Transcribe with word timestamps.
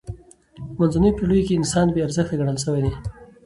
به 0.77 0.83
منځنیو 0.85 1.15
پېړیو 1.17 1.45
کښي 1.45 1.53
انسان 1.57 1.87
بې 1.93 1.99
ارزښته 2.07 2.35
ګڼل 2.39 2.57
سوی 2.65 2.79
دئ. 2.83 2.91